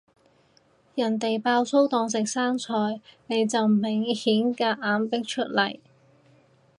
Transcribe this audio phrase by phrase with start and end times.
[0.95, 2.73] 人哋爆粗當食生菜，
[3.27, 5.77] 你就明顯夾硬逼出嚟